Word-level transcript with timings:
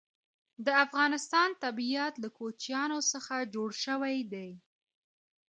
د 0.65 0.67
افغانستان 0.85 1.49
طبیعت 1.63 2.13
له 2.23 2.29
کوچیانو 2.37 2.99
څخه 3.11 3.35
جوړ 3.53 3.69
شوی 3.83 4.17
دی. 4.31 4.49